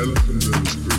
[0.00, 0.89] elephant in the